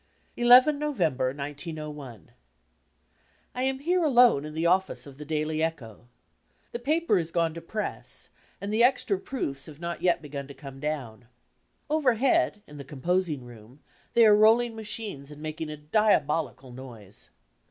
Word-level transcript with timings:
II 0.35 0.45
November, 0.45 1.27
1901 1.31 2.31
I 3.53 3.61
am 3.61 3.77
here 3.77 4.03
atone 4.03 4.45
in 4.45 4.55
the 4.55 4.65
office 4.65 5.05
of 5.05 5.19
the 5.19 5.25
Daily 5.25 5.61
Echo. 5.61 6.07
The 6.71 6.79
paper 6.79 7.19
is 7.19 7.29
gone 7.29 7.53
to 7.53 7.61
press 7.61 8.31
and 8.59 8.73
the 8.73 8.83
extra 8.83 9.19
proofs 9.19 9.67
have 9.67 9.79
not 9.79 10.01
yet 10.01 10.19
begun 10.19 10.47
to 10.47 10.55
come 10.55 10.79
down. 10.79 11.27
Overhead, 11.87 12.63
in 12.65 12.77
the 12.77 12.83
composing 12.83 13.43
room, 13.45 13.79
they 14.15 14.25
are 14.25 14.35
rolling 14.35 14.75
machines 14.75 15.29
and 15.29 15.39
making 15.39 15.69
a 15.69 15.77
diabolical 15.77 16.71
noise. 16.71 17.29